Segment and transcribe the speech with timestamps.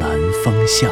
[0.00, 0.10] 南
[0.44, 0.90] 风向》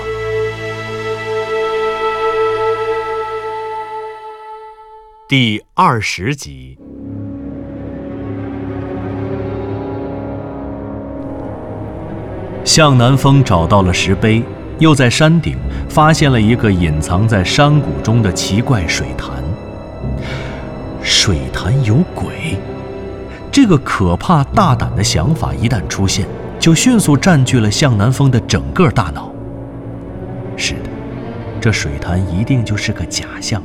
[5.29, 6.79] 第二十集。
[12.65, 14.43] 向南风找到了石碑，
[14.79, 15.57] 又在山顶
[15.89, 19.43] 发现了一个隐藏在山谷中的奇怪水潭。
[21.03, 22.59] 水潭有鬼，
[23.53, 26.27] 这个可怕大胆的想法一旦出现，
[26.65, 29.31] 就迅速占据了向南风的整个大脑。
[30.57, 30.89] 是的，
[31.61, 33.63] 这水潭一定就是个假象，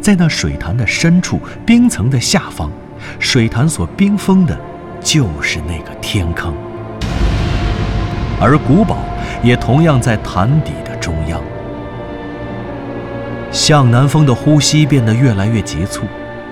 [0.00, 2.68] 在那水潭的深处，冰层的下方，
[3.20, 4.58] 水潭所冰封的，
[5.00, 6.52] 就是那个天坑。
[8.40, 8.96] 而古堡
[9.40, 11.40] 也同样在潭底的中央。
[13.52, 16.06] 向南风的呼吸变得越来越急促，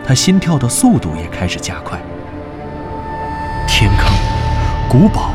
[0.06, 2.00] 他心跳的速度也开始加快。
[3.66, 4.06] 天坑，
[4.88, 5.32] 古堡，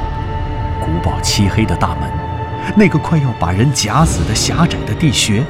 [1.06, 2.10] 堡漆黑的大门，
[2.76, 5.44] 那个快要把人夹死的狭窄的地穴，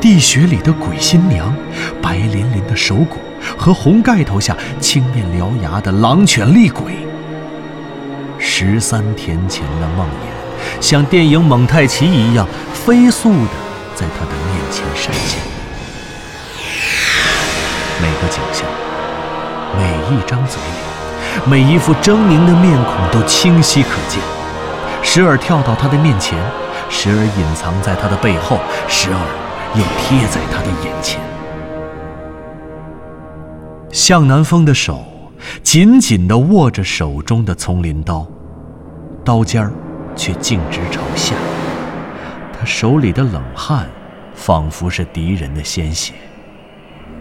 [0.00, 1.54] 地穴里的鬼新娘，
[2.02, 3.18] 白淋淋的手骨
[3.56, 6.92] 和红盖头下青面獠牙的狼犬厉鬼。
[8.40, 10.04] 十三天前的梦
[10.80, 13.52] 魇，像电影《蒙太奇》一样飞速的
[13.94, 15.38] 在他的面前闪现。
[18.00, 18.66] 每个景象，
[19.78, 24.20] 每一张嘴脸，每一副狰狞的面孔都清晰可见，
[25.14, 26.38] 时而跳到他的面前，
[26.88, 28.56] 时而隐藏在他的背后，
[28.88, 29.20] 时而
[29.74, 31.20] 又贴在他的眼前。
[33.90, 35.04] 向南风的手
[35.62, 38.26] 紧紧地握着手中的丛林刀，
[39.22, 39.70] 刀尖儿
[40.16, 41.34] 却径直朝下。
[42.58, 43.86] 他手里的冷汗，
[44.34, 46.14] 仿佛是敌人的鲜血，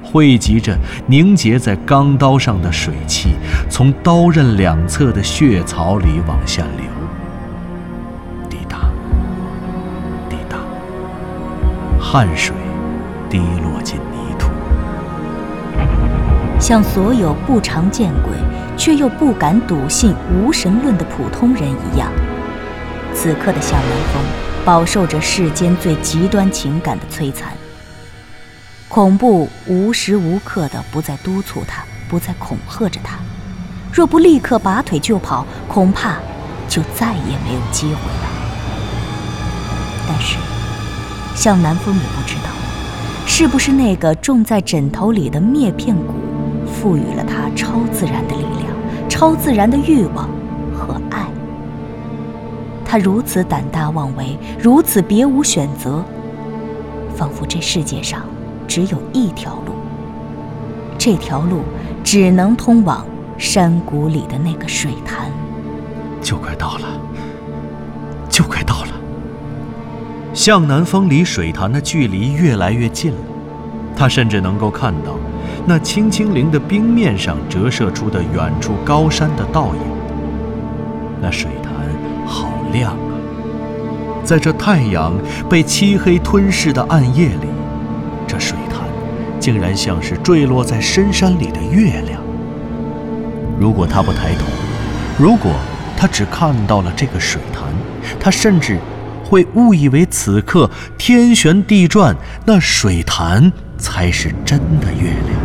[0.01, 3.31] 汇集着凝结在钢刀上的水汽，
[3.69, 6.85] 从刀刃两侧的血槽里往下流。
[12.11, 12.53] 汗水
[13.29, 14.49] 滴落进泥土。
[16.59, 18.33] 像所有不常见鬼
[18.75, 22.11] 却又不敢笃信无神论的普通人一样，
[23.13, 24.21] 此刻的向南风
[24.65, 27.53] 饱受着世间最极端情感的摧残。
[28.89, 33.19] 恐怖无时无刻的不再督促他，不再恐吓着他。
[33.89, 36.17] 若不立刻拔腿就跑，恐怕
[36.67, 38.27] 就再也没有机会了。
[40.09, 40.35] 但是，
[41.41, 42.51] 向南风也不知道，
[43.25, 46.13] 是不是那个种在枕头里的篾片谷。
[46.67, 50.29] 赋予了他超自然的力量、超自然的欲望
[50.71, 51.25] 和爱。
[52.85, 56.05] 他如此胆大妄为，如此别无选择，
[57.15, 58.21] 仿佛这世界上
[58.67, 59.73] 只有一条路，
[60.95, 61.61] 这条路
[62.03, 63.03] 只能通往
[63.39, 65.25] 山谷里的那个水潭。
[66.21, 66.87] 就快到了，
[68.29, 69.00] 就快到了。
[70.41, 73.17] 向南风离水潭的距离越来越近了，
[73.95, 75.15] 他甚至能够看到。
[75.67, 79.81] 那青青灵的冰面上折射出的远处高山的倒影，
[81.21, 81.71] 那水潭
[82.25, 82.97] 好亮啊！
[84.23, 85.13] 在这太阳
[85.47, 87.47] 被漆黑吞噬的暗夜里，
[88.27, 88.79] 这水潭
[89.39, 92.19] 竟然像是坠落在深山里的月亮。
[93.59, 94.45] 如果他不抬头，
[95.19, 95.51] 如果
[95.95, 97.63] 他只看到了这个水潭，
[98.19, 98.79] 他甚至
[99.31, 102.13] 会误以为此刻天旋地转，
[102.45, 105.39] 那水潭才是真的月亮。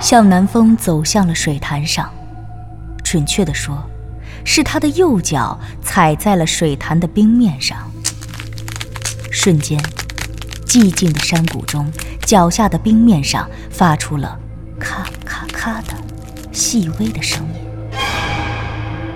[0.00, 2.10] 向南风走向了水潭上，
[3.02, 3.84] 准确地说，
[4.46, 7.76] 是他的右脚踩在了水潭的冰面上。
[9.30, 9.78] 瞬间，
[10.64, 11.92] 寂静的山谷中，
[12.24, 14.38] 脚下的冰面上发出了
[14.80, 15.92] 咔咔咔的
[16.50, 17.53] 细微的声音。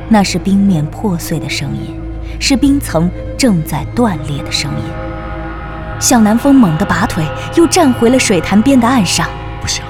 [0.09, 1.95] 那是冰面破碎的声音，
[2.41, 4.85] 是冰层正在断裂的声音。
[6.01, 7.25] 向南风猛地拔腿，
[7.57, 9.29] 又站回了水潭边的岸上。
[9.61, 9.85] 不行。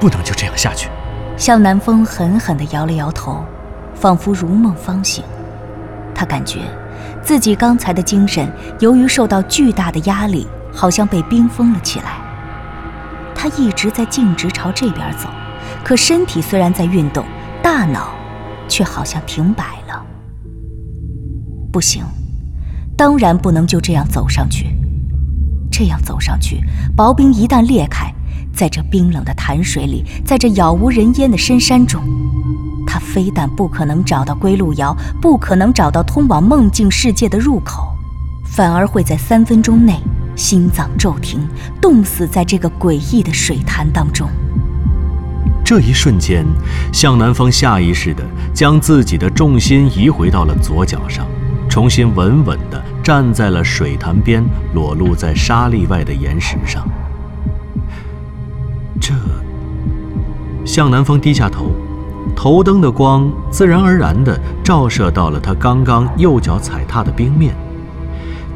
[0.00, 0.88] 不能就这样下去。
[1.36, 3.44] 向南风狠狠地摇了摇头，
[3.94, 5.22] 仿佛如梦方醒。
[6.14, 6.60] 他感觉
[7.22, 12.12] 自己刚才的精神由于受到巨大的压力，好像被冰封了起来。
[13.34, 15.28] 他一直在径直朝这边走，
[15.84, 17.24] 可身体虽然在运动，
[17.62, 18.10] 大脑
[18.70, 20.02] 却好像停摆了。
[21.70, 22.02] 不行，
[22.96, 24.74] 当然不能就这样走上去。
[25.70, 26.60] 这样走上去，
[26.96, 28.12] 薄冰一旦裂开，
[28.52, 32.02] 在这冰冷的潭水里，在这杳无人烟的深山中，
[32.86, 37.88] 他非但不可能找到归路遥，不可能找到通往梦境世界的入口，
[38.44, 40.00] 反而会在三分钟内
[40.34, 41.40] 心脏骤停，
[41.80, 44.28] 冻死在这个诡异的水潭当中。
[45.70, 46.44] 这一瞬间，
[46.92, 51.24] 向南风下意识地将自己的重心移回到了左脚上，
[51.68, 54.42] 重新稳稳地站在了水潭边
[54.74, 56.84] 裸露在沙砾外的岩石上。
[59.00, 59.14] 这，
[60.64, 61.70] 向南风低下头，
[62.34, 67.54] 头灯的光自然而然地照射到了他刚刚右脚踩踏的冰面，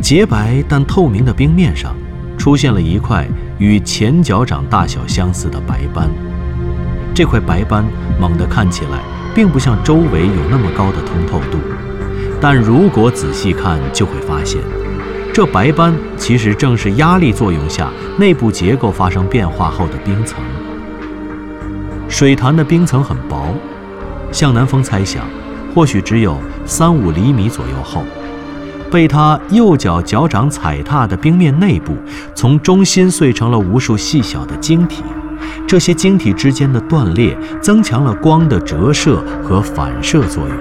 [0.00, 1.94] 洁白但透明的冰面上，
[2.36, 3.24] 出现了一块
[3.60, 6.10] 与前脚掌大小相似的白斑。
[7.14, 7.84] 这块白斑
[8.18, 8.98] 猛地看起来，
[9.32, 11.58] 并不像周围有那么高的通透度，
[12.40, 14.60] 但如果仔细看，就会发现，
[15.32, 17.88] 这白斑其实正是压力作用下
[18.18, 20.42] 内部结构发生变化后的冰层。
[22.08, 23.54] 水潭的冰层很薄，
[24.32, 25.24] 向南风猜想，
[25.72, 28.02] 或许只有三五厘米左右厚，
[28.90, 31.96] 被他右脚脚掌踩踏的冰面内部，
[32.34, 35.04] 从中心碎成了无数细小的晶体。
[35.66, 40.56] 这些晶体之间的断裂，增强了光的折射和反射作用，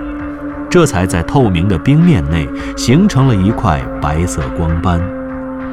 [0.69, 5.01] 这才在透明的冰面内形成了一块白色光斑。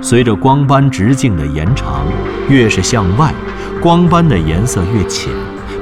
[0.02, 2.06] 随着光斑直径的延长，
[2.48, 3.34] 越是向外，
[3.82, 5.30] 光斑的颜色越浅，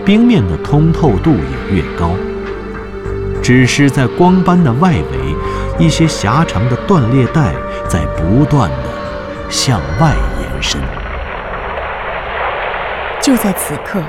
[0.04, 2.10] 冰面的通透度也越高。
[3.40, 7.54] 只是在光斑的外围，一些狭长的断裂带
[7.86, 8.88] 在不断地
[9.48, 10.80] 向外延伸。
[13.28, 14.02] 就在此刻，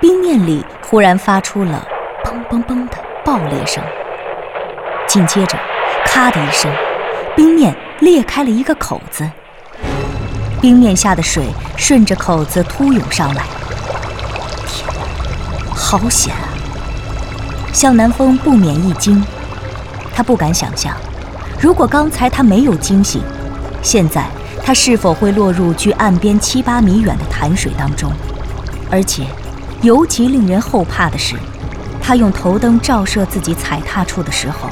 [0.00, 1.84] 冰面里忽然发出了
[2.22, 3.82] “砰砰砰”的爆裂声，
[5.08, 5.58] 紧接着
[6.06, 6.72] “咔”的一声，
[7.34, 9.28] 冰面裂开了一个口子，
[10.60, 11.46] 冰面下的水
[11.76, 13.42] 顺着口子突涌上来。
[14.68, 14.86] 天，
[15.74, 16.46] 好险啊！
[17.72, 19.20] 向南风不免一惊，
[20.14, 20.94] 他不敢想象，
[21.60, 23.20] 如果刚才他没有惊醒，
[23.82, 24.26] 现在
[24.68, 28.12] 他是否会落入距岸边七八米远的潭水当中。
[28.90, 29.24] 而且，
[29.80, 31.36] 尤其令人后怕的是，
[32.02, 34.68] 他用头灯照射自己踩踏处的时候，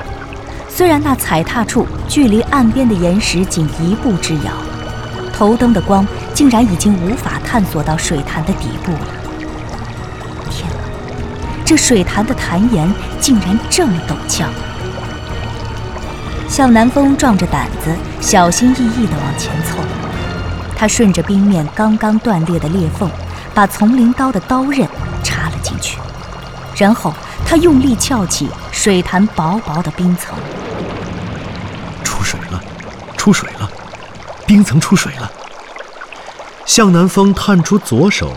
[0.69, 4.52] 虽然那踩踏处距离岸边的岩石仅一步之遥，
[5.32, 9.08] 头灯的光竟然已经无法探索到水潭的底部了。
[10.50, 10.76] 天啊，
[11.64, 12.87] 这水潭的潭岩
[13.19, 14.44] 竟然这么陡峭！
[16.48, 19.78] 向南风壮着胆子，小心翼翼地往前凑，
[20.76, 23.10] 他顺着冰面刚刚断裂的裂缝。
[23.54, 24.87] 把丛林刀的刀刃
[25.25, 25.98] 插了进去，
[26.76, 27.10] 然后
[27.46, 30.37] 他用力撬起水潭薄薄的冰层。
[32.04, 32.62] 出水了，
[33.16, 33.66] 出水了，
[34.46, 35.32] 冰层出水了。
[36.66, 38.31] 向南风探出左手，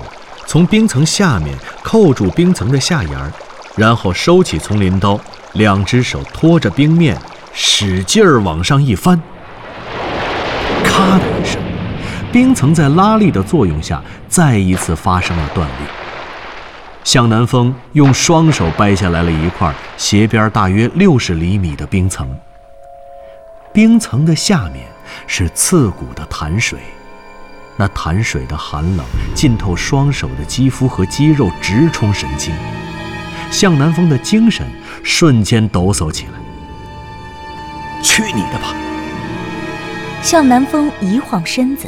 [0.45, 1.53] 从冰层下面
[1.83, 3.29] 扣住冰层的下沿儿，
[3.75, 5.19] 然后收起丛林刀，
[5.51, 7.19] 两只手托着冰面，
[7.54, 9.19] 使劲儿往上一翻。
[10.84, 11.62] 咔的一声。
[12.31, 15.88] 冰层在拉力的作用下，再一次发生了断裂。
[17.04, 22.29] 向南风用双手掰下来了一块斜边大约六十厘米的冰层。
[23.74, 24.86] 冰层的下面
[25.25, 26.77] 是刺骨的潭水，
[27.77, 29.03] 那潭水的寒冷
[29.34, 32.53] 浸透双手的肌肤和肌肉，直冲神经。
[33.50, 34.68] 向南风的精神
[35.03, 36.34] 瞬间抖擞起来。
[38.01, 38.74] 去你的吧！
[40.22, 41.88] 向南风一晃身子。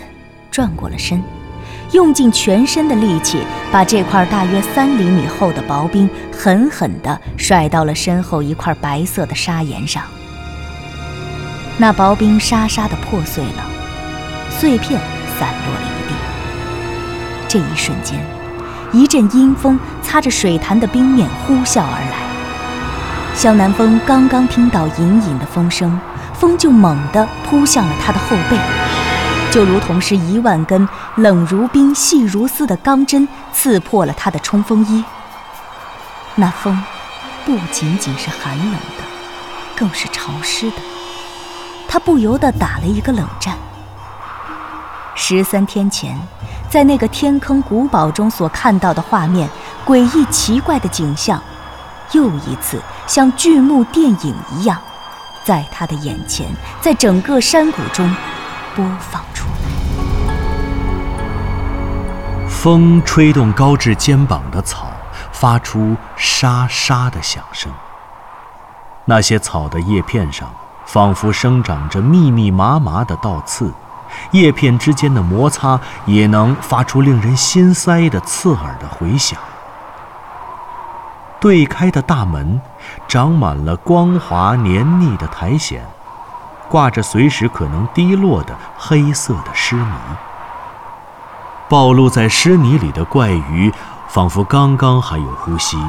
[0.49, 1.23] 转过了身，
[1.93, 3.39] 用尽全身的力气，
[3.71, 10.03] 把这块大约三厘米厚的薄冰狠狠地甩到了身后一块白色的砂岩上。
[11.77, 13.65] 那薄冰沙沙地破碎了，
[14.49, 14.99] 碎片
[15.39, 16.15] 散落了一地。
[17.47, 18.19] 这一瞬间，
[18.91, 22.30] 一阵阴风擦着水潭的冰面呼啸而来。
[23.33, 25.99] 向南风刚刚听到隐隐的风声，
[26.33, 28.57] 风就猛地扑向了他的后背。
[29.51, 35.03] 就如同是一万根冷如冰、细如丝的钢针刺破了他的冲锋衣。
[36.35, 36.81] 那风
[37.45, 39.03] 不仅仅是寒冷的，
[39.75, 40.77] 更是潮湿的。
[41.87, 43.57] 他不由得打了一个冷战。
[45.15, 46.17] 十三天前，
[46.69, 49.49] 在那个天坑古堡中所看到的画面，
[49.85, 51.41] 诡异奇怪的景象，
[52.13, 52.81] 又一次
[53.13, 54.79] 像剧幕电影一样，
[55.43, 56.47] 在他的眼前，
[56.79, 58.09] 在整个山谷中。
[58.73, 60.33] 播放出来。
[62.47, 64.87] 风吹动高至肩膀的草，
[65.33, 67.69] 发出沙沙的响声。
[69.03, 70.49] 那些草的叶片上
[70.85, 73.73] 仿佛生长着密密麻麻的倒刺，
[74.31, 79.37] 叶片之间的摩擦也能发出令人心塞的刺耳的回响。
[81.41, 82.61] 对开的大门，
[83.07, 85.81] 长满了光滑黏腻的苔藓，
[86.69, 89.91] 挂着随时可能滴落的黑色的湿泥。
[91.67, 93.73] 暴露在湿泥里的怪鱼，
[94.07, 95.79] 仿佛刚刚还有呼吸，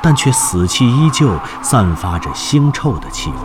[0.00, 3.36] 但却死气依旧，散发着腥臭的气味。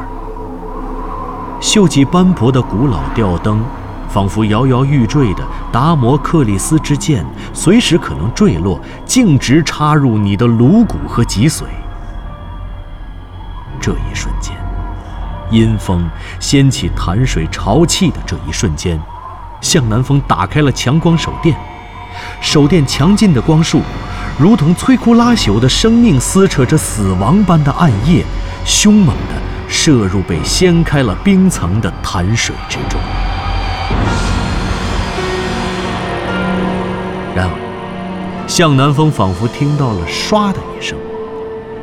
[1.59, 3.61] 锈迹斑驳的古老吊灯。
[4.09, 7.23] 仿佛摇摇欲坠的达摩克里斯之剑，
[7.53, 11.63] 随时可能坠落，径直插入你的颅骨和脊髓。
[13.79, 14.55] 这一瞬间，
[15.51, 18.99] 阴风掀起潭水潮气的这一瞬间，
[19.61, 21.55] 向南风打开了强光手电，
[22.41, 23.81] 手电强劲的光束，
[24.37, 28.25] 如同摧枯拉朽的生命撕扯着死亡般的暗夜，
[28.65, 29.35] 凶猛地
[29.69, 32.99] 射入被掀开了冰层的潭水之中。
[37.39, 37.55] 然而，
[38.49, 40.97] 向南风仿佛听到了“唰”的一声，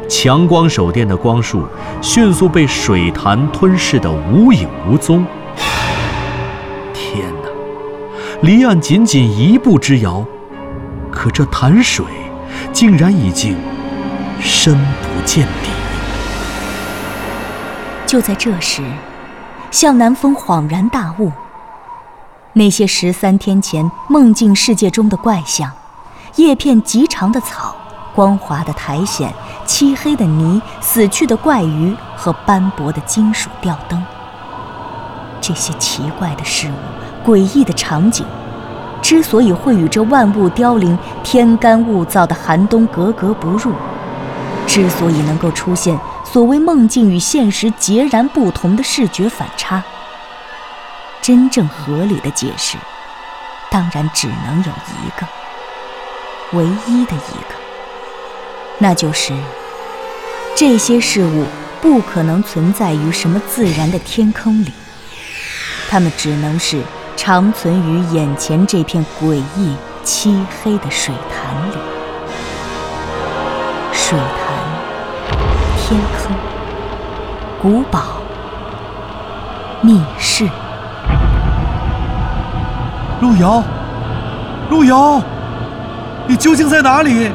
[0.07, 1.67] 强光手电的光束
[2.03, 5.25] 迅速被水潭吞噬得无影无踪。
[6.93, 7.49] 天哪！
[8.43, 10.23] 离岸仅仅一步之遥，
[11.11, 12.05] 可这潭水
[12.71, 13.57] 竟然已经
[14.39, 15.71] 深不见底。
[18.05, 18.83] 就在这时，
[19.71, 21.33] 向南风恍然大悟。
[22.59, 25.71] 那些十三天前梦境世界中的怪象，
[26.37, 27.77] 叶片极长的草，
[28.15, 29.31] 光滑的苔藓，
[29.67, 34.03] 漆黑的泥，死去的怪鱼和斑驳的金属吊灯，
[35.39, 38.25] 这些奇怪的事物、诡异的场景，
[39.03, 43.71] 之所以会与这万物凋零、天干物燥的寒冬格格不入，
[44.67, 49.85] 之所以能够出现所谓梦境与现实截然不同的视觉反差。
[51.27, 52.79] 真正合理的解释，
[53.69, 55.27] 当然只能有一个，
[56.53, 57.55] 唯一的一个，
[58.79, 59.33] 那就是
[60.55, 61.45] 这些事物
[61.83, 64.71] 不可能存在于什么自然的天坑里，
[65.91, 66.81] 它们只能是
[67.17, 71.77] 长存于眼前这片诡异漆黑的水潭里。
[73.93, 75.41] 水潭、
[75.77, 76.37] 天坑、
[77.61, 78.23] 古堡、
[79.83, 80.49] 密室。
[83.19, 83.63] 路遥，
[84.69, 85.23] 路遥，
[86.29, 87.31] 你究竟在哪里？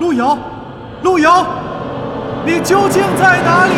[0.00, 0.36] 路遥，
[1.04, 1.46] 路遥，
[2.44, 3.72] 你究竟在哪里？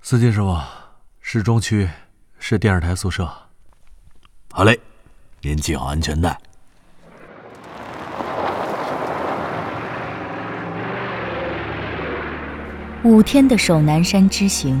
[0.00, 0.56] 司机师傅，
[1.20, 1.90] 市中区
[2.38, 3.28] 是电视台宿舍。
[4.52, 4.78] 好嘞，
[5.40, 6.38] 您系好安全带。
[13.04, 14.80] 五天的守南山之行，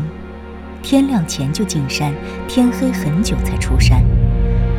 [0.82, 2.10] 天亮前就进山，
[2.48, 4.02] 天黑很久才出山，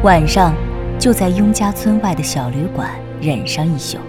[0.02, 0.52] 晚上
[0.98, 2.90] 就在雍家村外的小旅馆
[3.22, 4.00] 忍上一宿，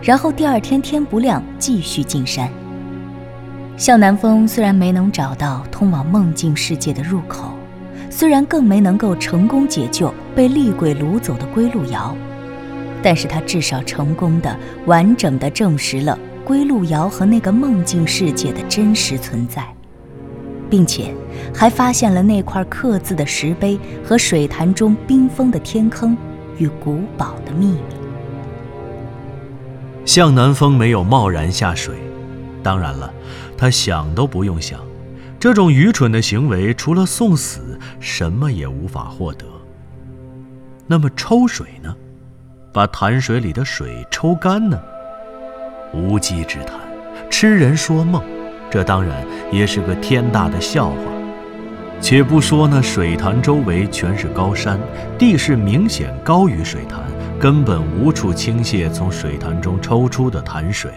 [0.00, 2.48] 然后第二天天不亮继续进山。
[3.76, 7.52] 向南风虽然没能找到通往梦境世界的入口，
[8.08, 12.16] 虽然更没能够成功解救被厉鬼掳走的归路遥，
[13.02, 16.18] 但是他至少成功的、完整的证实了。
[16.44, 19.66] 归路遥和那个梦境世界的真实存在，
[20.68, 21.14] 并且
[21.54, 26.16] 还发现了那块刻字的石碑和水潭中冰封的天坑
[26.58, 27.80] 与古堡的秘密。
[30.04, 31.94] 向南风没有贸然下水，
[32.62, 33.12] 当然了，
[33.56, 34.80] 他想都不用想，
[35.38, 39.46] 这种愚蠢的行为除了送死，什么也无法获得。
[40.88, 41.94] 那么抽水呢？
[42.72, 44.80] 把潭水里的水抽干呢？
[45.92, 46.78] 无稽之谈，
[47.30, 48.22] 痴人说梦，
[48.70, 50.96] 这当然也是个天大的笑话。
[52.00, 54.78] 且不说那水潭周围全是高山，
[55.16, 57.00] 地势明显高于水潭，
[57.38, 60.90] 根本无处倾泻从水潭中抽出的潭水。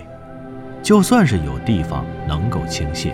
[0.81, 3.11] 就算是有地方能够倾泻，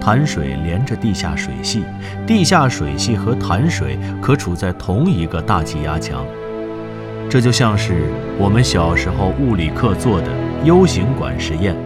[0.00, 1.84] 潭水连着地下水系，
[2.26, 6.24] 地下水系和潭水可处在同一个大气压强。
[7.28, 8.04] 这就像是
[8.38, 10.28] 我们小时候物理课做的
[10.64, 11.76] U 型管实验。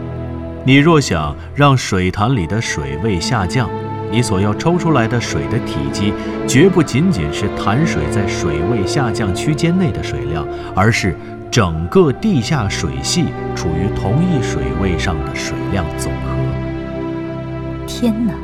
[0.64, 3.71] 你若想让水潭里的水位下降，
[4.11, 6.12] 你所要抽出来的水的体积，
[6.47, 11.14] 绝不仅仅是潭水在水位下降区间内的水量，而是
[11.50, 17.87] 整个地下水系处于同一水位上的水量总和。
[17.87, 18.35] 天哪，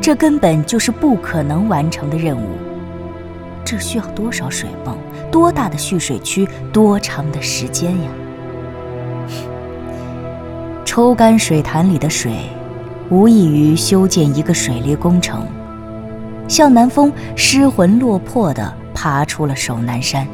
[0.00, 2.48] 这根本就是不可能完成的任务。
[3.64, 4.96] 这需要多少水泵、
[5.30, 8.10] 多大的蓄水区、多长的时间呀？
[10.96, 12.48] 抽干水潭里的水，
[13.10, 15.46] 无异于修建一个水利工程。
[16.48, 20.26] 向南风失魂落魄地爬出了守南山，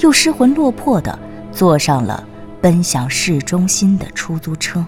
[0.00, 1.18] 又失魂落魄地
[1.52, 2.26] 坐上了
[2.62, 4.82] 奔向市中心的出租车。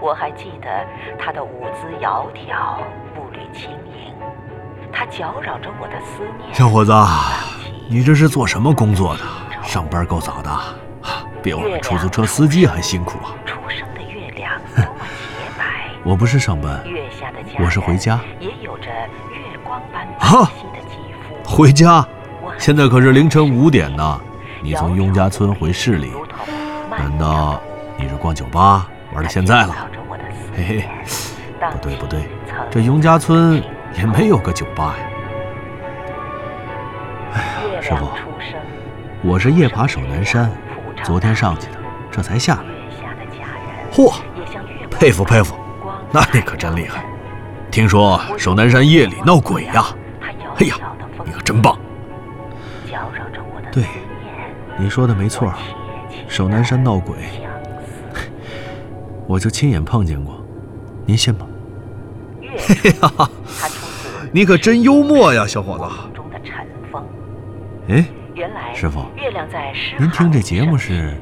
[0.00, 0.86] 我还记得
[1.18, 2.76] 他的舞姿窈窕，
[3.16, 4.14] 步履轻盈，
[4.92, 6.54] 他搅扰着我的思念。
[6.54, 6.92] 小伙子，
[7.92, 9.22] 你这是做什么工作的？
[9.62, 10.50] 上班够早的，
[11.42, 13.36] 比我们出租车司机还辛苦啊！
[13.44, 15.90] 初升的月亮多么洁白。
[16.02, 16.82] 我不是上班，
[17.62, 18.18] 我是回家。
[18.40, 20.96] 也有着月光般白啊皙的肌
[21.44, 21.54] 肤。
[21.54, 22.02] 回家？
[22.58, 24.18] 现在可是凌晨五点呢。
[24.62, 26.12] 你从雍家村回市里，
[26.88, 27.60] 难道
[27.98, 29.76] 你是逛酒吧玩到现在了？
[30.56, 30.88] 嘿嘿
[31.70, 32.22] 不对不对
[32.70, 33.62] 这雍家村
[33.98, 35.11] 也没有个酒吧呀。
[37.82, 38.08] 月师傅
[39.24, 40.48] 我是夜爬守南山，
[41.02, 41.78] 昨天上去的，
[42.12, 42.62] 这才下来。
[43.92, 44.14] 嚯，
[44.88, 45.56] 佩服佩服，
[46.12, 47.04] 那你可真厉害。
[47.72, 49.84] 听说守南山夜里闹鬼呀？
[50.58, 50.76] 哎呀，
[51.24, 51.76] 你可真棒！
[53.72, 53.84] 对
[54.78, 55.54] 你说的没错儿，
[56.28, 57.16] 守南山闹鬼，
[59.26, 60.40] 我就亲眼碰见过，
[61.04, 61.46] 您信吗？
[62.40, 62.54] 月
[62.92, 63.12] 亮，
[63.60, 65.84] 它出自 你可真幽默呀，小伙子。
[67.88, 71.20] 哎，原来师傅月亮在诗您听这节目是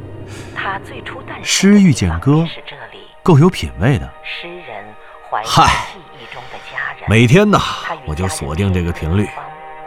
[0.54, 4.08] 他最初诞生的诗遇见歌是这里，够有品位的。
[4.22, 4.84] 诗人
[5.30, 7.08] 怀念嗨记忆中的家人。
[7.08, 7.58] 每天呐，
[8.06, 9.26] 我就锁定这个频率，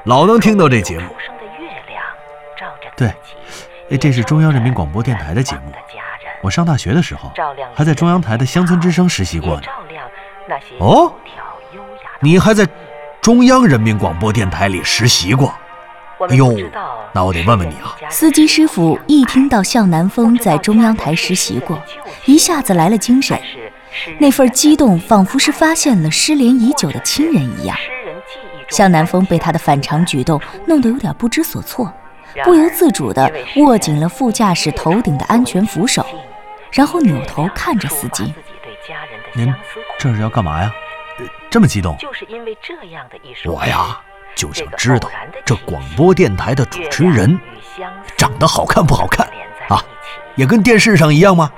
[0.06, 1.08] 老能听到这节目。
[2.96, 3.08] 对
[3.92, 5.72] 哎这是中央人民广播电台的节目
[6.42, 7.32] 我上大学的时候，
[7.76, 9.68] 还在中央台的乡村之声实习过呢。
[10.80, 11.14] 哦
[12.20, 12.68] 你还在
[13.22, 15.54] 中央人民广播电台里实习过？
[16.30, 16.58] 哎呦
[17.14, 21.82] 那我得问问你啊司机师傅一听到向南风在中央台实习过，
[22.26, 23.40] 一下子来了精神
[24.20, 27.78] 那份激动仿佛是发现了失联已久的亲人一样。
[28.70, 31.92] 向南风被他的反常举动弄得有点不知所措，
[32.44, 36.06] 不由自主地握紧了副驾驶头顶的安全扶手，
[36.72, 38.34] 然后扭头看着司机。
[39.34, 39.54] 您
[40.00, 40.72] 这是要干嘛呀？
[41.20, 41.96] 呃这么激动？
[41.98, 44.02] 就是因为这样的一首我呀，
[44.36, 45.10] 就想知道
[45.46, 47.40] 这广播电台的主持人
[48.18, 49.28] 长得好看不好看
[49.70, 49.84] 啊
[50.36, 51.52] 也跟电视上一样吗？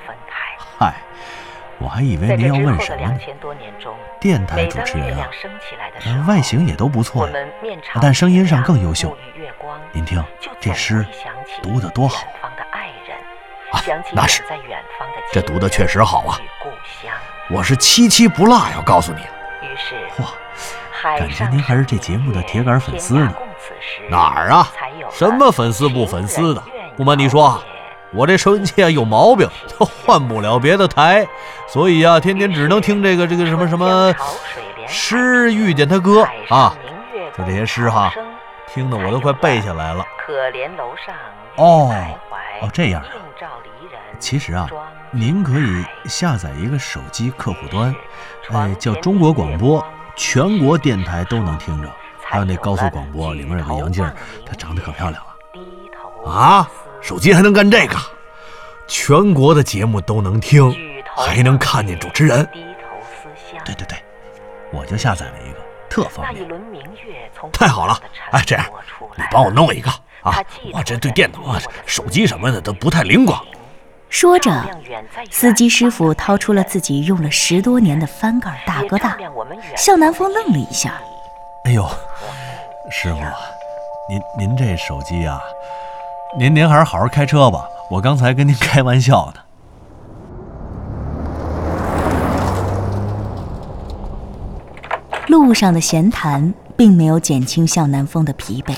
[0.77, 0.93] 嗨，
[1.77, 3.17] 我还以为您要问什么呢
[4.19, 5.29] 电台主持人啊
[6.27, 7.33] 外形也都不错呀。
[8.01, 9.15] 但声音上更优秀
[9.91, 10.23] 您听
[10.59, 11.05] 这诗
[11.61, 12.25] 读得多好
[13.71, 14.43] 啊那是
[15.31, 16.37] 这读的确实好啊。
[17.49, 19.21] 我是七七不落要，告诉你。
[21.05, 23.33] 感觉您还是这节目的铁杆粉丝呢
[24.09, 24.67] 哪儿啊
[25.11, 26.63] 什么粉丝不粉丝的
[26.97, 27.61] 不瞒你说
[28.11, 31.27] 我这收音机啊有毛病，它换不了别的台，
[31.67, 34.13] 所以啊，天天只能听这个这个什么什么
[34.87, 36.73] 诗遇见他哥啊，
[37.37, 38.13] 就这些诗哈，
[38.73, 40.05] 听得我都快背下来了。
[40.25, 41.13] 可怜楼上
[41.57, 41.93] 哦
[42.61, 43.03] 哦这样
[44.17, 44.69] 其实啊
[45.11, 47.93] 您可以下载一个手机客户端，
[48.53, 49.85] 哎，叫中国广播
[50.15, 51.89] 全国电台都能听着。
[52.27, 54.03] 还有那高速广播，里面有个杨静，
[54.45, 56.31] 她长得可漂亮了。
[56.31, 56.69] 啊
[57.01, 57.95] 手机还能干这个，
[58.87, 60.75] 全国的节目都能听，
[61.15, 62.47] 还能看见主持人。
[63.63, 63.97] 对对对，
[64.71, 66.49] 我就下载了一个，特方便。
[67.53, 67.99] 太好了
[68.31, 68.65] 哎这样
[69.15, 69.89] 你帮我弄一个
[70.23, 70.33] 啊！
[70.73, 73.39] 我这对电脑啊、手机什么的都不太灵光。
[74.09, 74.63] 说着
[75.29, 79.17] 司机师傅掏出了自己用了十多年的翻盖大哥大。
[79.75, 80.93] 向南风愣了一下，
[81.65, 81.85] 哎呦，
[82.89, 83.19] 师傅，
[84.09, 85.41] 您您这手机啊，
[86.37, 87.65] 您您还是好好开车吧。
[87.91, 89.41] 我刚才跟您开玩笑呢。
[95.27, 98.73] 路上的闲谈并没有减轻向南风的疲惫，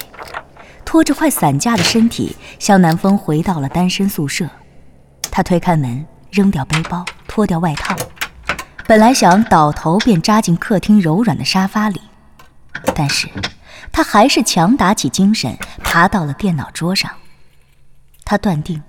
[0.84, 4.48] 拖着快散架的身体，向南风回到了单身宿舍。
[5.38, 7.96] 他推开门，扔掉背包，脱掉外套，
[8.88, 12.02] 本来想倒头便扎进客厅柔软的沙发里，
[12.96, 13.30] 但是
[13.92, 17.12] 他还是强打起精神，爬到了电脑桌上。
[18.26, 18.82] 他断定，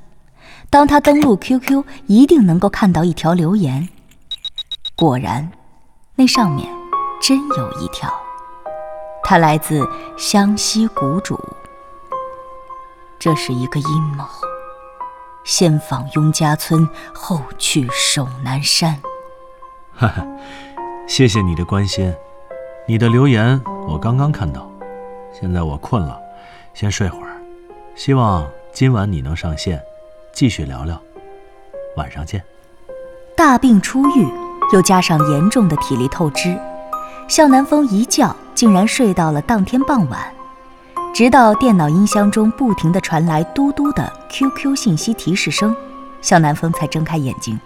[0.71, 3.87] 当他登录 QQ，一定能够看到一条留言。
[4.97, 5.53] 果然，
[6.15, 6.67] 那上面
[7.21, 8.11] 真有一条，
[9.23, 11.39] 它来自湘西谷主。
[13.19, 14.25] 这是一个阴谋，
[15.49, 19.01] 先访雍家村，后去守南山。
[19.95, 20.27] 哈哈，
[21.09, 22.15] 谢谢你的关心。
[22.87, 23.59] 你的留言
[23.89, 24.71] 我刚刚看到，
[25.33, 26.21] 现在我困了，
[26.75, 27.33] 先睡会儿。
[27.95, 29.81] 希望今晚你能上线，
[30.35, 31.01] 继续聊聊。
[31.97, 32.45] 晚上见。
[33.35, 34.29] 大病初愈，
[34.75, 36.55] 又加上严重的体力透支，
[37.27, 40.31] 向南风一觉竟然睡到了当天傍晚。
[41.15, 45.75] 直到电脑音箱中不停地传来嘟嘟的 QQ 信息提示声，
[46.21, 47.59] 向南风才睁开眼睛。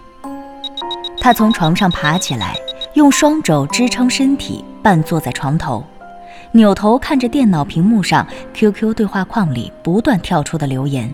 [1.19, 2.55] 他从床上爬起来，
[2.95, 5.85] 用双肘支撑身体，半坐在床头，
[6.51, 11.13] 扭头看着电脑屏幕上 QQ 对话框里不断跳出的留言。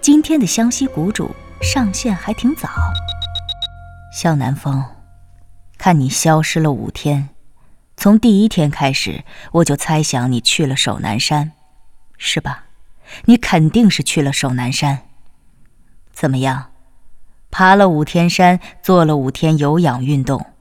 [0.00, 1.30] 今天的湘西谷主
[1.62, 2.68] 上线还挺早。
[4.12, 4.82] 向南风，
[5.78, 7.28] 看你消失了五天。
[7.96, 11.52] 从第一天开始，我就猜想你去了守南山，
[12.18, 12.64] 是吧？
[13.24, 15.08] 你肯定是去了守南山。
[16.12, 16.72] 怎么样？
[17.50, 20.52] 爬了五天山，做了五天有氧运动，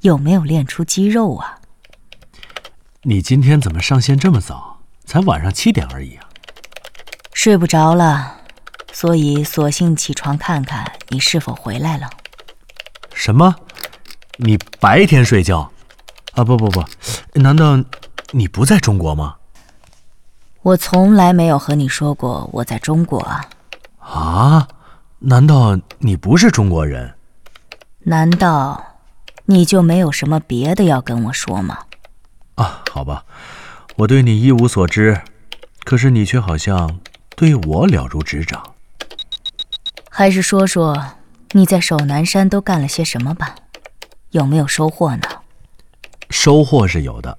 [0.00, 1.60] 有没有练出肌肉啊？
[3.02, 4.80] 你今天怎么上线这么早？
[5.04, 6.26] 才晚上七点而已啊！
[7.34, 8.40] 睡不着了，
[8.90, 12.08] 所以索性起床看看你是否回来了。
[13.12, 13.54] 什么？
[14.36, 15.70] 你白天睡觉？
[16.34, 16.84] 啊不不不，
[17.34, 17.78] 难道
[18.32, 19.36] 你不在中国吗？
[20.62, 23.44] 我从来没有和你说过我在中国啊。
[23.98, 24.68] 啊？
[25.20, 27.14] 难道你不是中国人？
[28.00, 28.84] 难道
[29.46, 31.78] 你就没有什么别的要跟我说吗？
[32.56, 33.24] 啊，好吧，
[33.96, 35.22] 我对你一无所知，
[35.84, 37.00] 可是你却好像
[37.36, 38.74] 对我了如指掌。
[40.10, 41.12] 还是说说
[41.52, 43.54] 你在首南山都干了些什么吧，
[44.30, 45.22] 有没有收获呢？
[46.34, 47.38] 收获是有的，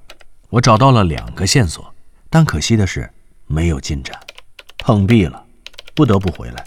[0.50, 1.94] 我找到了两个线索，
[2.30, 3.12] 但可惜的是
[3.46, 4.18] 没有进展，
[4.78, 5.46] 碰壁了，
[5.94, 6.66] 不得不回来。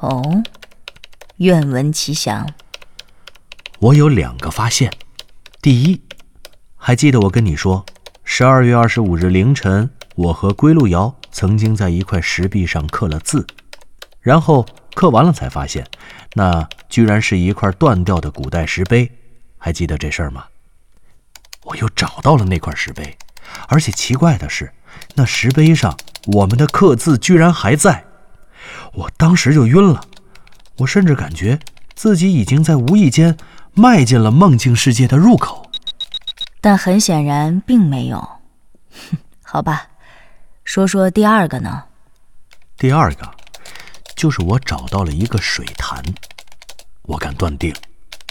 [0.00, 0.42] 哦，
[1.36, 2.46] 愿闻其详。
[3.78, 4.92] 我有两个发现，
[5.62, 6.02] 第一，
[6.76, 7.86] 还记得我跟你说，
[8.24, 13.46] 十二月二十五日凌晨，我和归路遥曾经在一块石壁上刻了字，
[14.20, 15.86] 然后刻完了才发现，
[16.34, 19.10] 那居然是一块断掉的古代石碑，
[19.56, 20.46] 还记得这事儿吗？
[21.72, 23.16] 我又找到了那块石碑，
[23.66, 24.70] 而且奇怪的是，
[25.14, 28.04] 那石碑上我们的刻字居然还在。
[28.92, 30.02] 我当时就晕了，
[30.76, 31.58] 我甚至感觉
[31.94, 33.38] 自己已经在无意间
[33.72, 35.70] 迈进了梦境世界的入口。
[36.60, 38.18] 但很显然并没有。
[38.90, 39.86] 哼， 好吧，
[40.64, 41.84] 说说第二个呢？
[42.76, 43.26] 第二个，
[44.14, 46.04] 就是我找到了一个水潭，
[47.04, 47.74] 我敢断定，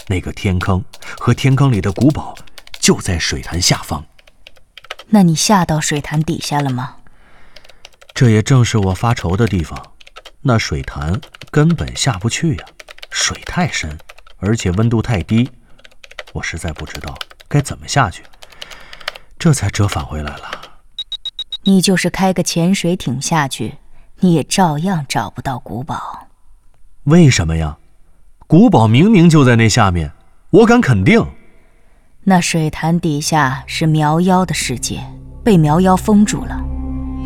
[0.06, 0.84] 那个天坑
[1.18, 2.32] 和天坑里的古堡。
[2.82, 4.04] 就在水潭下方。
[5.06, 6.96] 那你下到水潭底下了吗？
[8.12, 9.80] 这也正是我发愁的地方。
[10.40, 11.20] 那水潭
[11.52, 12.64] 根本下不去呀，
[13.08, 13.96] 水太深，
[14.38, 15.48] 而且温度太低，
[16.32, 17.16] 我实在不知道
[17.46, 18.24] 该怎么下去。
[19.38, 20.50] 这才折返回来了。
[21.62, 23.76] 你就是开个潜水艇下去，
[24.18, 26.26] 你也照样找不到古堡。
[27.04, 27.78] 为什么呀？
[28.48, 30.12] 古堡明明就在那下面，
[30.50, 31.24] 我敢肯定。
[32.24, 35.00] 那水潭底下是苗妖的世界，
[35.42, 36.56] 被苗妖封住了。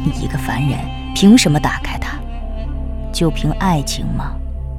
[0.02, 0.78] 你一个凡人，
[1.14, 2.16] 凭什么打开它？
[3.12, 4.32] 就凭爱情吗？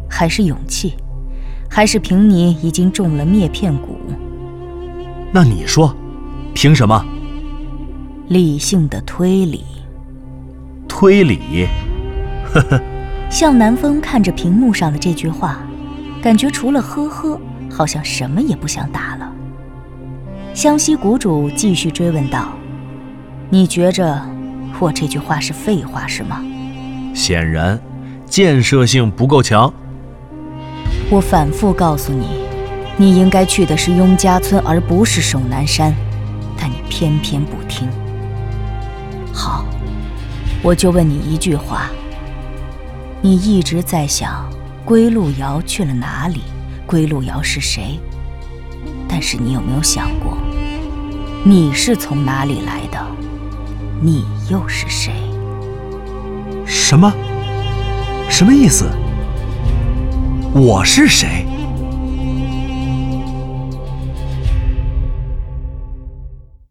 [0.10, 0.95] 还是勇气？
[1.69, 3.89] 还是凭你已经中了灭片蛊？
[5.32, 5.95] 那你说，
[6.56, 7.06] 凭什么？
[8.27, 9.65] 理性的推理。
[10.88, 11.67] 推理？
[12.51, 12.82] 呵呵。
[13.30, 15.60] 向南风看着屏幕上的这句话，
[16.23, 19.32] 感觉除了呵呵，好像什么也不想打了。
[20.58, 22.48] 湘西谷主继续追问道
[23.48, 24.20] ：“你觉着
[24.80, 26.43] 我这句话是废话是吗？”
[27.13, 27.80] 显然，
[28.26, 29.72] 建设性不够强。
[31.12, 32.26] 我反复告诉你，
[32.98, 35.93] 你应该去的是雍家村，而不是守南山，
[36.60, 37.88] 但你偏偏不听。
[39.32, 39.63] 好，
[40.63, 41.91] 我就问你一句话：
[43.22, 44.50] 你一直在想
[44.84, 46.41] 归路遥去了哪里？
[46.88, 48.00] 归路遥是谁？
[49.08, 50.38] 但是你有没有想过，
[51.49, 52.99] 你是从哪里来的？
[54.01, 55.13] 你又是谁？
[56.65, 57.10] 什么？
[58.29, 58.83] 什么意思？
[60.53, 61.45] 我是谁？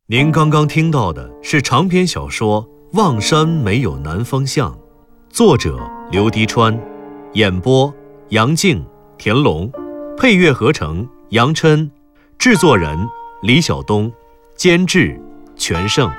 [0.08, 2.62] 您刚刚听到的是长篇小说
[2.98, 4.72] 《望山没有南方向》，
[5.30, 6.78] 作者刘迪川，
[7.32, 7.90] 演播
[8.28, 8.84] 杨静、
[9.16, 9.72] 田龙，
[10.18, 11.90] 配乐合成杨琛。
[12.36, 13.08] 制作人
[13.40, 14.12] 李晓东，
[14.56, 15.20] 监制
[15.56, 16.10] 全胜。